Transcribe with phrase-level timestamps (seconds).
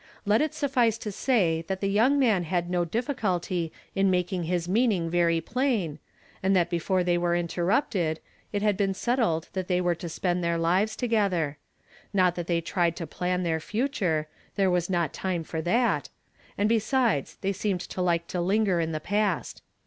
[0.25, 4.45] Let it suffice to say that the young man had no diffi culty in making
[4.45, 5.99] his meaning very plain,
[6.41, 8.19] and that before Oiey were interrupted,
[8.51, 11.59] it had been settled that they were to spend their lives together.
[12.15, 16.09] Not that they tried to plan their future, there was not time for that;
[16.57, 19.61] and, besides, they seemed to like to linger in the past.